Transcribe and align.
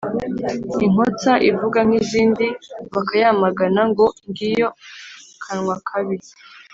Inkotsa 0.85 1.31
ivuga 1.49 1.79
nk’izindi 1.87 2.47
bakayamagana 2.93 3.81
(ngo 3.91 4.05
ngiyo 4.27 4.69
kanwa 5.43 5.75
kabi). 5.87 6.17